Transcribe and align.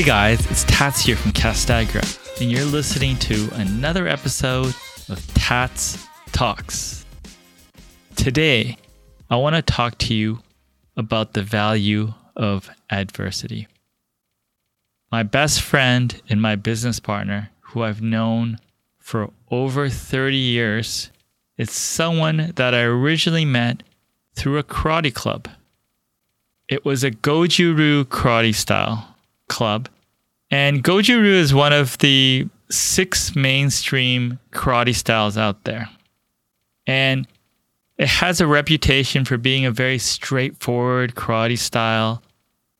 Hey 0.00 0.06
guys, 0.06 0.50
it's 0.50 0.64
Tats 0.64 1.02
here 1.02 1.14
from 1.14 1.32
Castagra, 1.32 2.40
and 2.40 2.50
you're 2.50 2.64
listening 2.64 3.18
to 3.18 3.50
another 3.56 4.08
episode 4.08 4.74
of 5.10 5.34
Tats 5.34 6.06
Talks. 6.32 7.04
Today, 8.16 8.78
I 9.28 9.36
want 9.36 9.56
to 9.56 9.60
talk 9.60 9.98
to 9.98 10.14
you 10.14 10.38
about 10.96 11.34
the 11.34 11.42
value 11.42 12.14
of 12.34 12.70
adversity. 12.88 13.68
My 15.12 15.22
best 15.22 15.60
friend 15.60 16.18
and 16.30 16.40
my 16.40 16.56
business 16.56 16.98
partner, 16.98 17.50
who 17.60 17.82
I've 17.82 18.00
known 18.00 18.58
for 19.00 19.28
over 19.50 19.90
30 19.90 20.34
years, 20.34 21.10
is 21.58 21.70
someone 21.70 22.54
that 22.56 22.74
I 22.74 22.84
originally 22.84 23.44
met 23.44 23.82
through 24.34 24.56
a 24.56 24.64
karate 24.64 25.12
club. 25.12 25.46
It 26.70 26.86
was 26.86 27.04
a 27.04 27.10
Goju-Ryu 27.10 28.04
karate 28.04 28.54
style 28.54 29.09
club, 29.60 29.90
and 30.50 30.82
Goju-Ryu 30.82 31.34
is 31.34 31.52
one 31.52 31.74
of 31.74 31.98
the 31.98 32.48
six 32.70 33.36
mainstream 33.36 34.38
karate 34.52 34.94
styles 34.94 35.36
out 35.36 35.64
there. 35.64 35.86
And 36.86 37.28
it 37.98 38.08
has 38.08 38.40
a 38.40 38.46
reputation 38.46 39.26
for 39.26 39.36
being 39.36 39.66
a 39.66 39.70
very 39.70 39.98
straightforward 39.98 41.14
karate 41.14 41.58
style, 41.58 42.22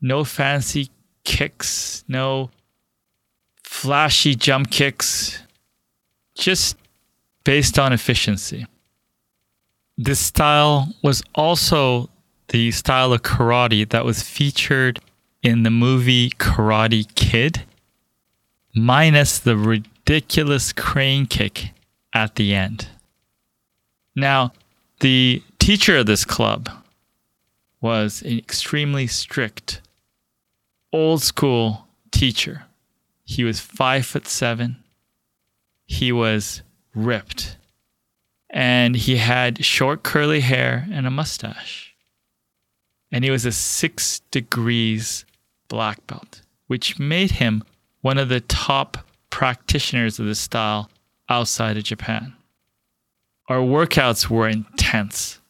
no 0.00 0.24
fancy 0.24 0.88
kicks, 1.24 2.02
no 2.08 2.48
flashy 3.62 4.34
jump 4.34 4.70
kicks, 4.70 5.42
just 6.34 6.78
based 7.44 7.78
on 7.78 7.92
efficiency. 7.92 8.66
This 9.98 10.18
style 10.18 10.88
was 11.02 11.22
also 11.34 12.08
the 12.48 12.70
style 12.70 13.12
of 13.12 13.20
karate 13.20 13.86
that 13.90 14.06
was 14.06 14.22
featured 14.22 14.98
in 15.42 15.62
the 15.62 15.70
movie 15.70 16.30
Karate 16.30 17.12
Kid, 17.14 17.64
minus 18.74 19.38
the 19.38 19.56
ridiculous 19.56 20.72
crane 20.72 21.26
kick 21.26 21.70
at 22.12 22.34
the 22.34 22.54
end. 22.54 22.88
Now, 24.14 24.52
the 25.00 25.42
teacher 25.58 25.98
of 25.98 26.06
this 26.06 26.24
club 26.24 26.68
was 27.80 28.22
an 28.22 28.36
extremely 28.36 29.06
strict, 29.06 29.80
old 30.92 31.22
school 31.22 31.86
teacher. 32.10 32.64
He 33.24 33.44
was 33.44 33.60
five 33.60 34.04
foot 34.04 34.26
seven. 34.26 34.76
He 35.86 36.12
was 36.12 36.62
ripped. 36.94 37.56
And 38.50 38.96
he 38.96 39.16
had 39.16 39.64
short 39.64 40.02
curly 40.02 40.40
hair 40.40 40.86
and 40.90 41.06
a 41.06 41.10
mustache. 41.10 41.94
And 43.12 43.24
he 43.24 43.30
was 43.30 43.46
a 43.46 43.52
six 43.52 44.20
degrees 44.30 45.24
black 45.70 46.06
belt, 46.06 46.42
which 46.66 46.98
made 46.98 47.30
him 47.30 47.64
one 48.02 48.18
of 48.18 48.28
the 48.28 48.40
top 48.40 48.98
practitioners 49.30 50.18
of 50.18 50.26
this 50.26 50.38
style 50.38 50.90
outside 51.30 51.78
of 51.78 51.84
Japan. 51.84 52.34
Our 53.48 53.60
workouts 53.60 54.28
were 54.28 54.48
intense. 54.48 55.40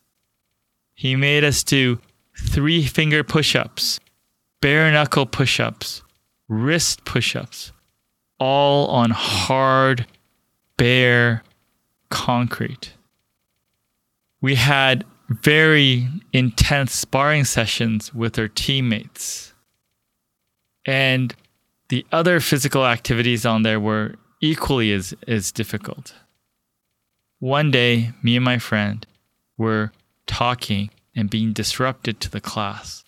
He 0.95 1.17
made 1.17 1.43
us 1.43 1.65
do 1.65 1.99
three 2.39 2.87
finger 2.87 3.25
push 3.25 3.57
ups, 3.57 3.99
bare 4.61 4.93
knuckle 4.93 5.27
push 5.27 5.59
ups, 5.59 6.03
wrist 6.49 7.05
push 7.05 7.35
ups, 7.35 7.73
all 8.39 8.87
on 8.89 9.11
hard, 9.11 10.07
bare 10.77 11.43
concrete. 12.11 12.95
We 14.41 14.55
had 14.55 15.05
very 15.29 16.09
intense 16.33 16.93
sparring 16.93 17.45
sessions 17.45 18.13
with 18.13 18.39
our 18.39 18.49
teammates. 18.49 19.50
And 20.87 21.35
the 21.89 22.07
other 22.13 22.41
physical 22.41 22.87
activities 22.87 23.45
on 23.45 23.63
there 23.63 23.81
were 23.81 24.15
equally 24.41 24.93
as, 24.93 25.15
as 25.27 25.53
difficult. 25.53 26.15
One 27.39 27.71
day, 27.71 28.13
me 28.23 28.37
and 28.37 28.45
my 28.45 28.59
friend 28.59 29.07
were 29.57 29.93
talking 30.27 30.91
and 31.15 31.29
being 31.29 31.53
disrupted 31.53 32.21
to 32.21 32.31
the 32.31 32.41
class. 32.41 33.05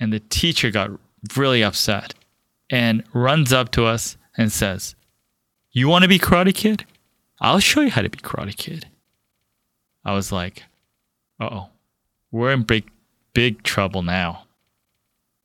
And 0.00 0.12
the 0.12 0.20
teacher 0.20 0.70
got 0.70 0.90
really 1.36 1.62
upset 1.62 2.14
and 2.70 3.02
runs 3.12 3.52
up 3.52 3.70
to 3.72 3.84
us 3.84 4.16
and 4.36 4.50
says, 4.52 4.94
You 5.72 5.88
want 5.88 6.02
to 6.02 6.08
be 6.08 6.18
Karate 6.18 6.54
Kid? 6.54 6.84
I'll 7.40 7.60
show 7.60 7.80
you 7.80 7.90
how 7.90 8.02
to 8.02 8.08
be 8.08 8.18
Karate 8.18 8.56
Kid. 8.56 8.86
I 10.04 10.14
was 10.14 10.32
like, 10.32 10.64
Uh 11.40 11.48
oh, 11.50 11.68
we're 12.30 12.52
in 12.52 12.62
big, 12.62 12.90
big 13.34 13.62
trouble 13.62 14.02
now. 14.02 14.44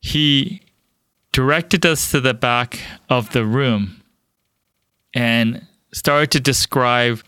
He 0.01 0.61
directed 1.33 1.85
us 1.85 2.11
to 2.11 2.21
the 2.21 2.33
back 2.33 2.79
of 3.09 3.31
the 3.31 3.43
room 3.43 4.01
and 5.13 5.67
started 5.91 6.31
to 6.31 6.39
describe 6.39 7.21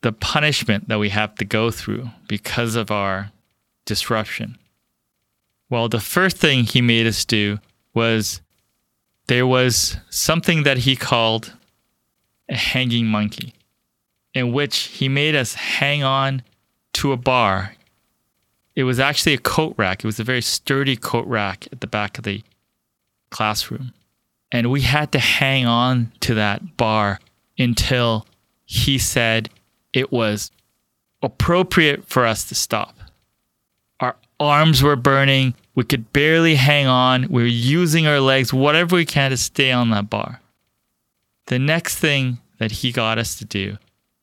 the 0.00 0.10
punishment 0.10 0.88
that 0.88 0.98
we 0.98 1.10
have 1.10 1.34
to 1.36 1.44
go 1.44 1.70
through 1.70 2.08
because 2.26 2.74
of 2.74 2.90
our 2.90 3.30
disruption. 3.84 4.56
Well, 5.68 5.88
the 5.88 6.00
first 6.00 6.38
thing 6.38 6.64
he 6.64 6.80
made 6.80 7.06
us 7.06 7.24
do 7.24 7.58
was 7.94 8.40
there 9.26 9.46
was 9.46 9.98
something 10.08 10.62
that 10.62 10.78
he 10.78 10.96
called 10.96 11.52
a 12.48 12.56
hanging 12.56 13.06
monkey, 13.06 13.52
in 14.32 14.52
which 14.52 14.76
he 14.78 15.08
made 15.08 15.36
us 15.36 15.54
hang 15.54 16.02
on 16.02 16.42
to 16.94 17.12
a 17.12 17.16
bar. 17.16 17.74
It 18.74 18.84
was 18.84 18.98
actually 18.98 19.34
a 19.34 19.38
coat 19.38 19.74
rack, 19.76 20.02
it 20.02 20.06
was 20.06 20.18
a 20.18 20.24
very 20.24 20.42
sturdy 20.42 20.96
coat 20.96 21.26
rack 21.26 21.68
at 21.70 21.82
the 21.82 21.86
back 21.86 22.16
of 22.16 22.24
the 22.24 22.42
classroom. 23.30 23.92
And 24.52 24.70
we 24.70 24.82
had 24.82 25.12
to 25.12 25.18
hang 25.18 25.66
on 25.66 26.12
to 26.20 26.34
that 26.34 26.76
bar 26.76 27.20
until 27.58 28.26
he 28.64 28.98
said, 28.98 29.48
it 29.92 30.12
was 30.12 30.50
appropriate 31.22 32.06
for 32.06 32.26
us 32.26 32.44
to 32.48 32.54
stop. 32.54 32.96
Our 34.00 34.16
arms 34.38 34.82
were 34.82 34.96
burning. 34.96 35.54
We 35.74 35.84
could 35.84 36.12
barely 36.12 36.56
hang 36.56 36.86
on. 36.86 37.28
We 37.28 37.42
were 37.42 37.48
using 37.48 38.06
our 38.06 38.20
legs, 38.20 38.52
whatever 38.52 38.96
we 38.96 39.04
can 39.04 39.30
to 39.30 39.36
stay 39.36 39.70
on 39.72 39.90
that 39.90 40.10
bar. 40.10 40.40
The 41.46 41.58
next 41.58 41.96
thing 41.96 42.38
that 42.58 42.70
he 42.70 42.92
got 42.92 43.18
us 43.18 43.36
to 43.38 43.44
do 43.44 43.78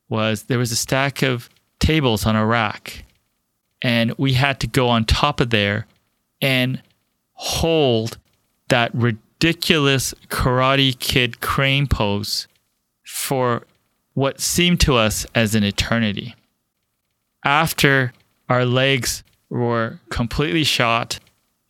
was 0.08 0.44
there 0.44 0.58
was 0.58 0.72
a 0.72 0.76
stack 0.76 1.22
of 1.22 1.50
tables 1.78 2.26
on 2.26 2.36
a 2.36 2.46
rack, 2.46 3.04
and 3.82 4.12
we 4.18 4.32
had 4.32 4.60
to 4.60 4.66
go 4.66 4.88
on 4.88 5.04
top 5.04 5.40
of 5.40 5.50
there 5.50 5.86
and 6.40 6.82
hold 7.32 8.18
that 8.68 8.94
ridiculous 8.94 10.14
Karate 10.28 10.98
Kid 10.98 11.40
crane 11.40 11.86
pose 11.86 12.46
for 13.04 13.64
what 14.14 14.40
seemed 14.40 14.80
to 14.80 14.96
us 14.96 15.26
as 15.34 15.54
an 15.54 15.64
eternity. 15.64 16.34
After 17.44 18.12
our 18.48 18.64
legs 18.64 19.22
were 19.48 20.00
completely 20.10 20.64
shot 20.64 21.20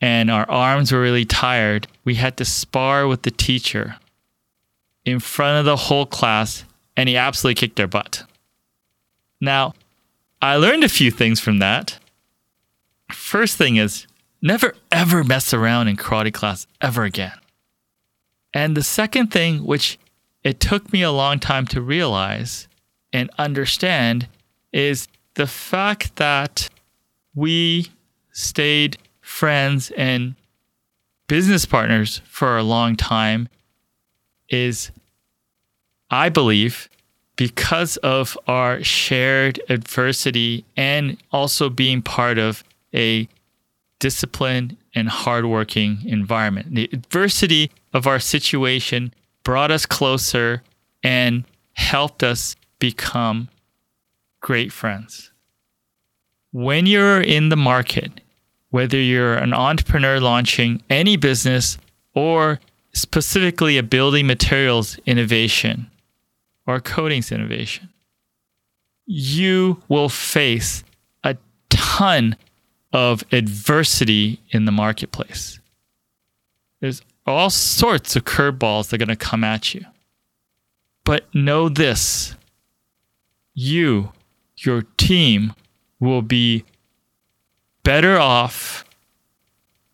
and 0.01 0.31
our 0.31 0.49
arms 0.49 0.91
were 0.91 1.01
really 1.01 1.25
tired, 1.25 1.87
we 2.05 2.15
had 2.15 2.37
to 2.37 2.45
spar 2.45 3.07
with 3.07 3.21
the 3.21 3.31
teacher 3.31 3.97
in 5.05 5.19
front 5.19 5.59
of 5.59 5.65
the 5.65 5.75
whole 5.75 6.05
class, 6.05 6.63
and 6.95 7.09
he 7.09 7.17
absolutely 7.17 7.55
kicked 7.55 7.79
our 7.79 7.87
butt. 7.87 8.23
Now, 9.41 9.73
I 10.41 10.55
learned 10.55 10.83
a 10.83 10.89
few 10.89 11.11
things 11.11 11.39
from 11.39 11.59
that. 11.59 11.99
First 13.11 13.57
thing 13.57 13.77
is 13.77 14.07
never 14.41 14.75
ever 14.91 15.23
mess 15.23 15.53
around 15.53 15.87
in 15.87 15.97
karate 15.97 16.33
class 16.33 16.67
ever 16.81 17.03
again. 17.03 17.37
And 18.53 18.75
the 18.75 18.83
second 18.83 19.27
thing, 19.31 19.65
which 19.65 19.99
it 20.43 20.59
took 20.59 20.91
me 20.91 21.01
a 21.01 21.11
long 21.11 21.39
time 21.39 21.67
to 21.67 21.81
realize 21.81 22.67
and 23.13 23.29
understand 23.37 24.27
is 24.71 25.07
the 25.35 25.47
fact 25.47 26.15
that 26.15 26.69
we 27.35 27.91
stayed 28.31 28.97
friends 29.21 29.91
and 29.91 30.35
business 31.27 31.65
partners 31.65 32.21
for 32.25 32.57
a 32.57 32.63
long 32.63 32.95
time 32.95 33.47
is, 34.49 34.91
I 36.09 36.29
believe, 36.29 36.89
because 37.35 37.97
of 37.97 38.37
our 38.47 38.83
shared 38.83 39.61
adversity 39.69 40.65
and 40.75 41.17
also 41.31 41.69
being 41.69 42.01
part 42.01 42.37
of 42.37 42.63
a 42.93 43.29
disciplined 43.99 44.77
and 44.95 45.09
hardworking 45.09 45.99
environment. 46.05 46.73
The 46.73 46.89
adversity 46.91 47.71
of 47.93 48.07
our 48.07 48.19
situation 48.19 49.13
brought 49.43 49.71
us 49.71 49.85
closer 49.85 50.63
and 51.03 51.43
helped 51.73 52.23
us 52.23 52.55
become 52.79 53.49
great 54.41 54.71
friends. 54.71 55.31
When 56.51 56.85
you're 56.85 57.21
in 57.21 57.49
the 57.49 57.55
market, 57.57 58.21
whether 58.69 58.97
you're 58.97 59.35
an 59.35 59.53
entrepreneur 59.53 60.19
launching 60.19 60.81
any 60.89 61.17
business 61.17 61.77
or 62.13 62.59
specifically 62.93 63.77
a 63.77 63.83
building 63.83 64.27
materials 64.27 64.97
innovation 65.05 65.89
or 66.65 66.79
coatings 66.79 67.31
innovation, 67.31 67.89
you 69.05 69.81
will 69.87 70.09
face 70.09 70.83
a 71.23 71.35
ton 71.69 72.35
of 72.91 73.23
adversity 73.31 74.39
in 74.49 74.65
the 74.65 74.71
marketplace. 74.71 75.59
There's 76.79 77.01
all 77.25 77.49
sorts 77.49 78.15
of 78.15 78.25
curveballs 78.25 78.89
that 78.89 78.95
are 78.95 79.05
going 79.05 79.15
to 79.15 79.25
come 79.25 79.43
at 79.43 79.73
you. 79.73 79.85
But 81.03 81.33
know 81.33 81.69
this 81.69 82.35
you, 83.53 84.13
your 84.57 84.83
team, 84.97 85.53
will 85.99 86.21
be 86.21 86.63
better 87.83 88.17
off 88.17 88.85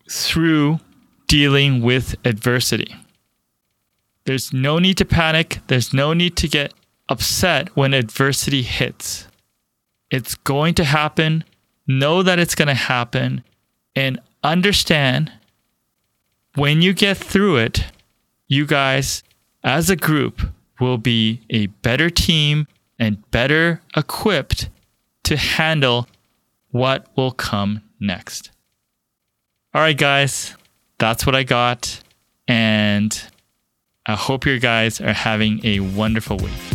through 0.09 0.79
dealing 1.27 1.81
with 1.81 2.15
adversity. 2.23 2.95
There's 4.25 4.53
no 4.53 4.79
need 4.79 4.97
to 4.97 5.05
panic. 5.05 5.59
There's 5.67 5.93
no 5.93 6.13
need 6.13 6.35
to 6.37 6.47
get 6.47 6.73
upset 7.09 7.75
when 7.75 7.93
adversity 7.93 8.61
hits. 8.61 9.27
It's 10.11 10.35
going 10.35 10.73
to 10.75 10.83
happen. 10.83 11.43
Know 11.87 12.23
that 12.23 12.39
it's 12.39 12.55
going 12.55 12.67
to 12.67 12.73
happen 12.73 13.43
and 13.95 14.19
understand 14.43 15.31
when 16.55 16.81
you 16.81 16.93
get 16.93 17.17
through 17.17 17.57
it, 17.57 17.85
you 18.47 18.65
guys 18.65 19.23
as 19.63 19.89
a 19.89 19.95
group 19.95 20.41
will 20.79 20.97
be 20.97 21.41
a 21.49 21.67
better 21.67 22.09
team 22.09 22.67
and 22.97 23.29
better 23.31 23.81
equipped 23.95 24.69
to 25.23 25.37
handle 25.37 26.07
what 26.71 27.07
will 27.15 27.31
come 27.31 27.81
next. 27.99 28.51
All 29.73 29.81
right, 29.81 29.97
guys, 29.97 30.55
that's 30.97 31.25
what 31.25 31.35
I 31.35 31.43
got. 31.43 32.01
And 32.47 33.21
I 34.05 34.15
hope 34.15 34.45
you 34.45 34.59
guys 34.59 35.01
are 35.01 35.13
having 35.13 35.65
a 35.65 35.79
wonderful 35.79 36.37
week. 36.37 36.74